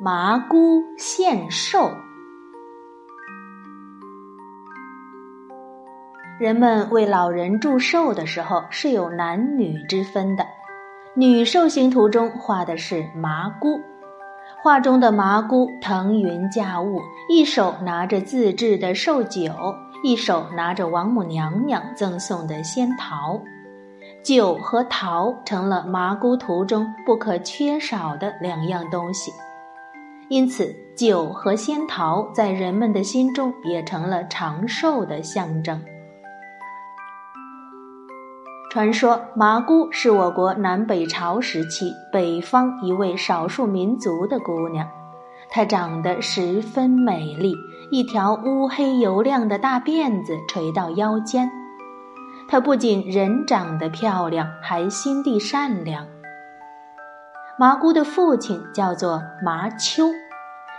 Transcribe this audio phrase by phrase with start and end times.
[0.00, 1.90] 麻姑献寿。
[6.38, 10.46] 人们为老人祝寿的时候是有男女之分的，
[11.16, 13.80] 女寿星图中画的是麻姑，
[14.62, 19.52] 画中的麻姑腾云驾雾，一手拿着自制的寿酒，
[20.04, 23.42] 一手拿着王母娘娘赠送的仙桃，
[24.22, 29.32] 酒和桃成了麻姑图中不可缺少的两样东西。
[30.30, 35.82] 因此，酒和仙桃在人们的心中也成了长寿的象征。
[38.70, 44.86] 传说麻姑是我国南北朝时期北方一位少数民族的姑娘，
[45.48, 47.54] 她长得十分美丽，
[47.90, 51.50] 一条乌黑油亮的大辫子垂到腰间。
[52.46, 56.06] 她不仅人长得漂亮，还心地善良。
[57.60, 60.12] 麻姑的父亲叫做麻丘，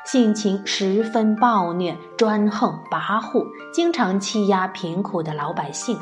[0.05, 5.99] 性情十分暴虐、专横跋扈，经常欺压贫苦的老百姓。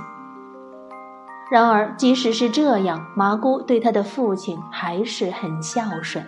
[1.50, 6.23] 然而，即使是这样，麻姑对她的父亲还是很孝顺。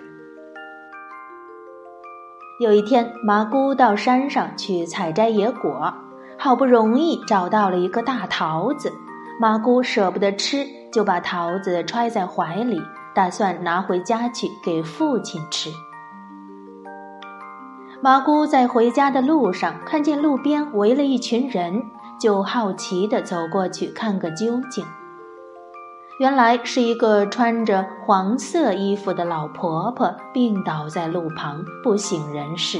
[2.59, 5.93] 有一天，麻姑到山上去采摘野果，
[6.39, 8.91] 好不容易找到了一个大桃子，
[9.39, 12.81] 麻姑舍不得吃，就把桃子揣在怀里。
[13.13, 15.69] 打算拿回家去给父亲吃。
[18.01, 21.83] 麻姑在回家的路上看见路边围了一群人，
[22.19, 24.85] 就好奇地走过去看个究竟。
[26.19, 32.77] 原来是一个穿着黄色衣服的老婆婆病倒在路旁，不省人事。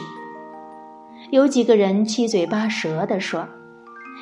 [1.32, 3.48] 有几个人七嘴八舌地说：“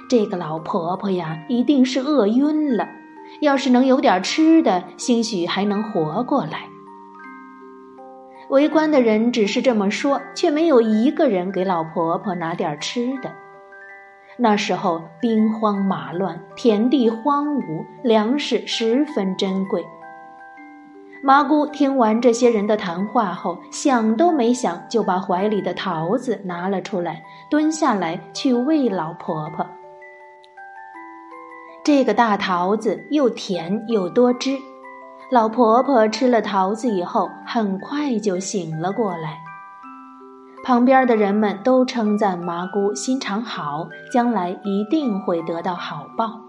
[0.09, 2.87] 这个老婆婆呀，一定是饿晕了。”
[3.41, 6.67] 要是能有点吃的，兴许还能活过来。
[8.49, 13.31] 围观的人只是这么说，却没有一个人给老婆婆拿点吃的。
[14.37, 19.85] 那时候兵荒马乱，田地荒芜，粮食十分珍贵。
[21.23, 29.65] 麻姑听完这些人的谈话后，想都没想，就把怀里的桃子拿了出来，蹲下来去喂老婆婆。
[31.87, 34.57] 这个大桃子又甜又多汁，
[35.31, 39.37] 老婆婆吃了桃子以后，很快就醒了过来。
[40.65, 46.41] 旁边的人们都称赞麻姑心肠好，将来一定会得到好报。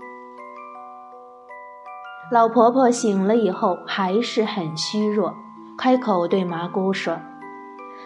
[2.33, 5.33] 老婆婆醒了以后还是很虚弱，
[5.79, 7.17] 开口对麻姑说：“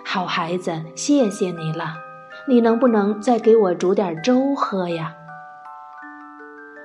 [0.04, 1.94] 好孩子，谢谢你了，
[2.46, 5.14] 你能不能再给我煮点粥喝呀？”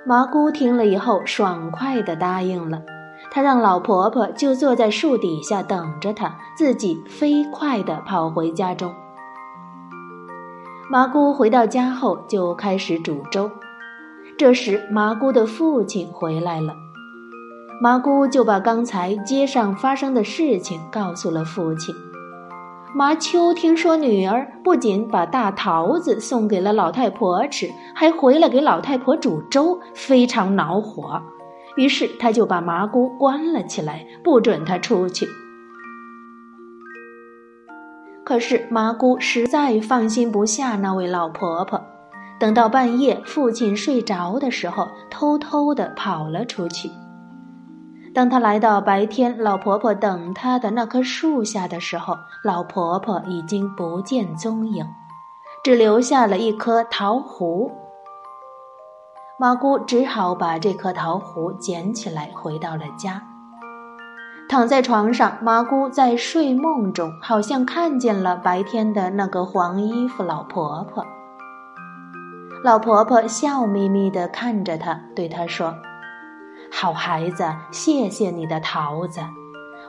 [0.08, 2.82] 麻姑听了以后，爽快地答应了。
[3.30, 8.96] 她让老婆婆就坐在树底下等着她，自己飞快地跑回家中。
[10.90, 13.52] 麻姑回到家后，就开始煮粥。
[14.38, 16.74] 这时，麻姑的父亲回来了，
[17.82, 21.94] 麻姑就把刚才街上发生的事情告诉了父亲。
[22.96, 31.22] 麻秋听说女儿不仅把大桃子送给了老太婆吃，还回来给老太婆煮粥，非常恼火。
[31.76, 35.28] 于是他就把麻姑关了起来，不准她出去。
[38.26, 41.80] 可是麻姑实在放心不下那位老婆婆，
[42.40, 46.90] 等到半夜父亲睡着的时候，偷偷的跑了出去。
[48.18, 54.84] 当他来到白天老婆婆等他的那棵树下的时候，老婆婆已经不见踪影，
[55.64, 57.70] 只留下了一颗桃核。
[59.38, 63.22] 麻姑只好把这颗桃核捡起来，回到了家。
[64.50, 71.06] 躺在床上，麻姑在睡梦中好像看见了白天的那个黄衣服老婆婆。
[72.64, 75.72] 老婆婆笑眯眯地看着她，对她说。
[76.72, 79.22] 好孩子，谢谢你的桃子，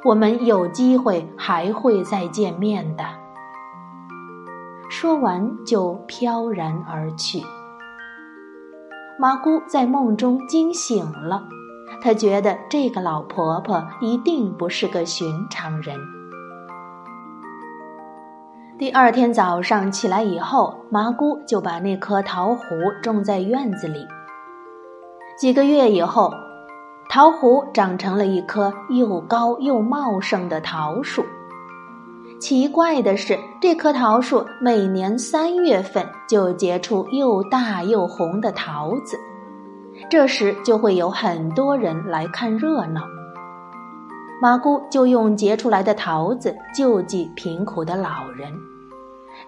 [0.05, 3.05] 我们有机会还会再见面的。
[4.88, 7.43] 说完就飘然而去。
[9.19, 11.43] 麻姑在梦中惊醒了，
[12.00, 15.99] 她觉得这个老婆婆一定不是个寻常人。
[18.79, 22.64] 第二天早上起来以后，麻姑就把那颗桃核
[23.03, 24.06] 种在院子里。
[25.38, 26.32] 几个月以后。
[27.08, 31.25] 桃核长成了一棵又高又茂盛的桃树。
[32.38, 39.19] 奇怪的是，这棵桃树每年三月份就结出又大又红的桃子，
[40.08, 43.00] 这时就会有很多人来看热闹。
[44.40, 48.52] 麻姑就用结出来的桃子救济贫苦的老人。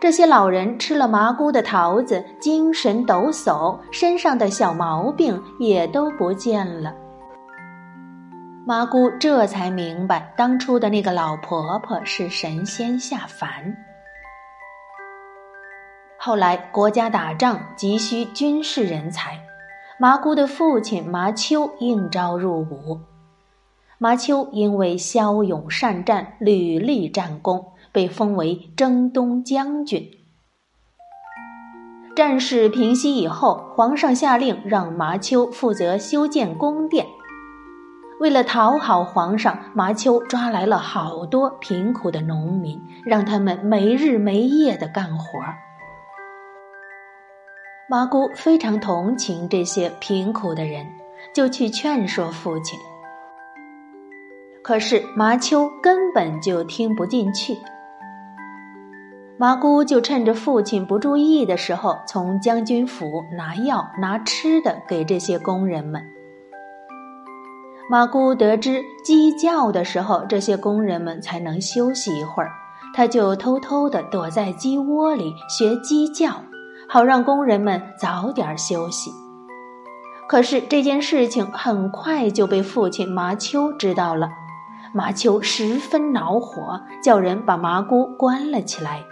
[0.01, 6.93] 这些老人吃了麻姑的桃子，精神抖擞，身上的小毛病也都不见了。
[8.67, 13.75] 麻姑这才明白，当初的那个老婆婆是神仙下凡。
[16.19, 19.41] 后来国家打仗急需军事人才，
[19.99, 23.01] 麻姑的父亲麻丘应召入伍。
[23.97, 30.07] 麻丘因为骁勇善战，屡立战功，被封为征东将军。
[32.15, 37.07] 战事平息以后，皇上下令让麻丘负责修建宫殿。
[38.21, 45.39] 为了讨好皇上，麻丘抓来了好多贫苦的农民，让他们没日没夜的干活。
[47.89, 50.87] 麻姑非常同情这些贫苦的人，
[51.33, 52.79] 就去劝说父亲。
[54.63, 57.57] 可是麻丘根本就听不进去。
[59.39, 66.20] 麻姑就趁着父亲不注意的时候，从将军府拿药拿吃的给这些工人们。
[67.91, 72.53] 麻姑得知鸡叫的时候，这些工人们才能休息一会儿，
[72.95, 76.31] 他就偷偷的躲在鸡窝里学鸡叫。
[76.89, 79.11] 好让工人们早点休息。
[80.29, 84.29] 可是这件事情很快就被父亲麻丘知道了，
[84.93, 89.03] 麻丘十分恼火，叫人把麻姑关了起来。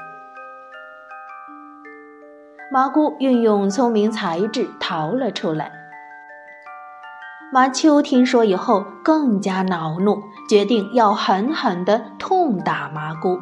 [2.73, 5.78] 麻姑运用聪明才智逃了出来。
[7.51, 13.39] 麻丘听说以后更加恼怒，决定要狠狠地痛打麻姑。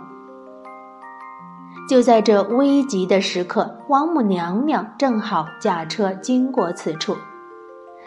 [1.89, 7.17] 就在这危急的时刻，王母娘娘正好驾车经过此处。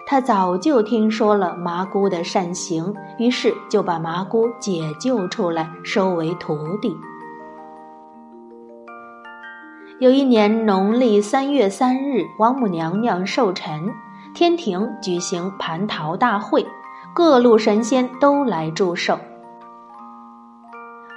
[0.06, 6.96] 她早就听说了麻姑的善行，于是就把麻姑解救出来，收为徒弟。
[10.00, 13.94] 有一年农历三月三日，王母娘娘寿辰，
[14.40, 16.66] 天庭举行蟠桃大会，
[17.14, 19.20] 各路神仙都来祝寿。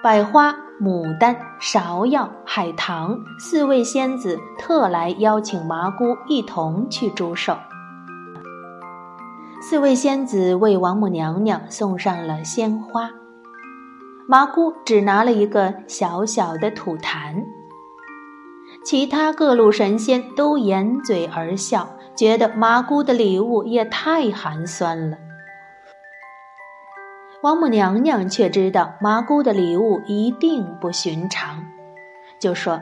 [0.03, 0.53] 百花。
[0.81, 7.57] 牡丹、芍药、海棠四位仙子特来邀请麻姑一同去祝寿。
[9.61, 13.09] 四位仙子为王母娘娘送上了鲜花，
[14.27, 17.45] 麻姑只拿了一个小小的土坛。
[18.85, 25.19] 其他各路神仙都掩嘴而笑，觉得麻姑的礼物也太寒酸了。
[27.43, 31.65] 王母娘娘却知道麻姑的礼物一定不寻常，
[32.39, 32.81] 就说：“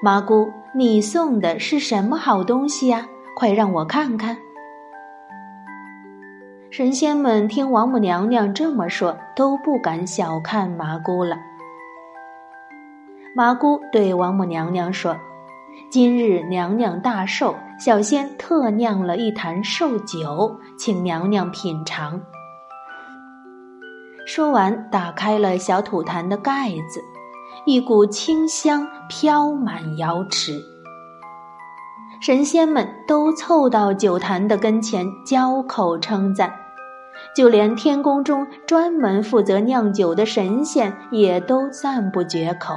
[0.00, 3.08] 麻姑，你送的是什么好东西呀？
[3.34, 4.36] 快让我看看。”
[6.70, 11.36] 神仙们听王母娘娘这么说，都不敢小看麻姑了。
[13.34, 15.16] 麻姑对王母娘娘说
[15.90, 22.20] ：“今日娘娘大寿，小仙特酿了一坛寿酒，请娘娘品尝。”
[24.26, 27.00] 说完，打开了小土坛的盖子，
[27.64, 30.60] 一股清香飘满瑶池。
[32.20, 36.54] 神仙们都凑到酒坛的跟前，交口称赞，
[37.34, 42.74] 就连天宫中专门负责酿酒的神仙也都赞不绝口。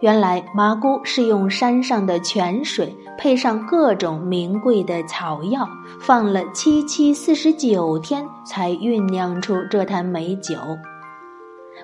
[0.00, 5.66] 原来麻姑是用山上的泉水，配上各种名贵的草药，
[5.98, 10.54] 放了七七四十九天，才酝酿出这坛美酒。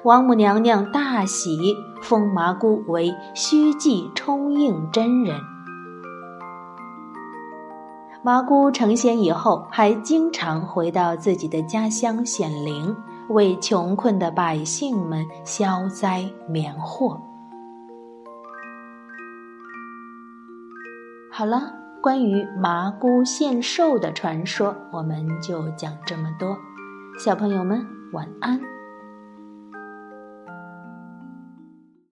[0.04, 5.40] 王母娘娘大喜，封麻姑为虚寂冲应真人。
[8.22, 12.94] 麻姑成仙以后，还经常回到自己的家乡显灵，
[13.30, 17.18] 为穷困的百姓们消灾免祸。
[21.34, 21.72] 好了，
[22.02, 26.54] 关于麻姑献寿的传说，我们就讲这么多。
[27.18, 28.60] 小朋友们，晚安。